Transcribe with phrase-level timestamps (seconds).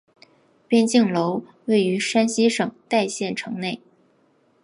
[0.67, 3.79] 边靖楼位于山西省代县城内。